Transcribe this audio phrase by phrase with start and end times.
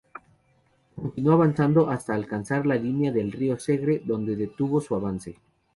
[0.95, 5.37] Continuó avanzando hasta alcanzar la línea del río Segre, donde detuvo su avance.